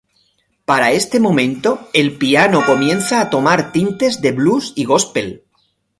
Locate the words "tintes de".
3.71-4.31